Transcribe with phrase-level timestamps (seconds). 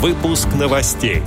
[0.00, 1.22] Выпуск новостей.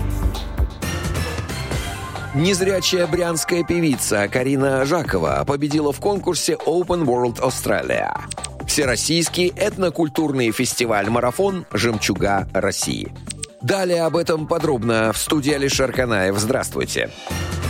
[2.33, 8.17] Незрячая брянская певица Карина Жакова победила в конкурсе Open World Australia.
[8.65, 13.13] Всероссийский этнокультурный фестиваль-марафон «Жемчуга России».
[13.61, 16.39] Далее об этом подробно в студии Алишер Канаев.
[16.39, 17.11] Здравствуйте.
[17.11, 17.62] Здравствуйте.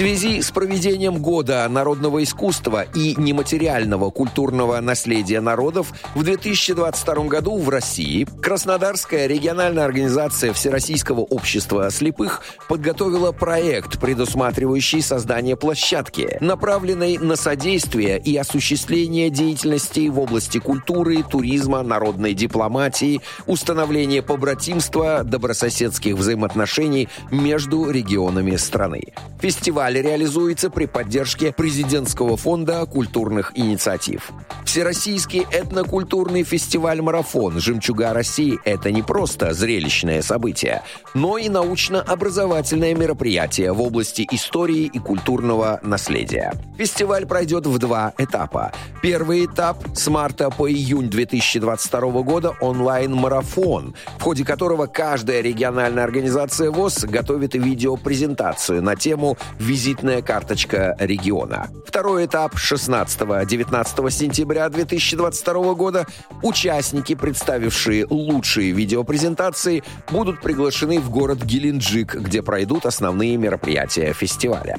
[0.00, 7.68] Связи с проведением Года народного искусства и нематериального культурного наследия народов в 2022 году в
[7.68, 18.18] России Краснодарская региональная организация Всероссийского общества слепых подготовила проект, предусматривающий создание площадки, направленной на содействие
[18.18, 28.56] и осуществление деятельности в области культуры, туризма, народной дипломатии, установления побратимства, добрососедских взаимоотношений между регионами
[28.56, 29.02] страны.
[29.42, 34.30] Фестиваль фестиваль реализуется при поддержке Президентского фонда культурных инициатив.
[34.64, 40.82] Всероссийский этнокультурный фестиваль-марафон «Жемчуга России»— это не просто зрелищное событие,
[41.14, 46.52] но и научно-образовательное мероприятие в области истории и культурного наследия.
[46.78, 48.72] Фестиваль пройдет в два этапа.
[49.02, 56.70] Первый этап с марта по июнь 2022 года онлайн-марафон, в ходе которого каждая региональная организация
[56.70, 59.36] ВОЗ готовит видеопрезентацию на тему
[59.70, 61.68] визитная карточка региона.
[61.86, 66.06] Второй этап 16-19 сентября 2022 года
[66.42, 74.76] участники, представившие лучшие видеопрезентации, будут приглашены в город Геленджик, где пройдут основные мероприятия фестиваля.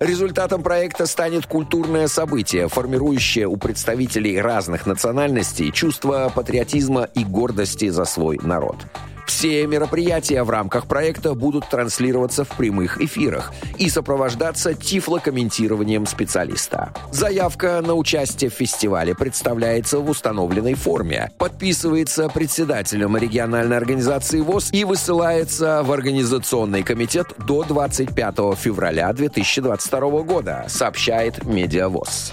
[0.00, 8.04] Результатом проекта станет культурное событие, формирующее у представителей разных национальностей чувство патриотизма и гордости за
[8.04, 8.78] свой народ.
[9.26, 16.92] Все мероприятия в рамках проекта будут транслироваться в прямых эфирах и сопровождаться тифлокомментированием специалиста.
[17.10, 24.84] Заявка на участие в фестивале представляется в установленной форме, подписывается председателем региональной организации ВОЗ и
[24.84, 32.32] высылается в Организационный комитет до 25 февраля 2022 года, сообщает Медиавоз.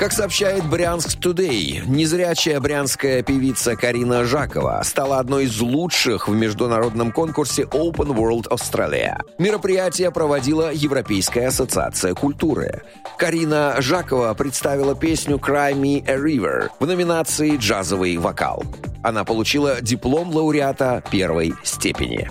[0.00, 7.12] Как сообщает Брянск Today, незрячая брянская певица Карина Жакова стала одной из лучших в международном
[7.12, 9.20] конкурсе Open World Australia.
[9.36, 12.82] Мероприятие проводила Европейская ассоциация культуры.
[13.18, 18.64] Карина Жакова представила песню «Cry Me a River» в номинации «Джазовый вокал».
[19.02, 22.30] Она получила диплом лауреата первой степени.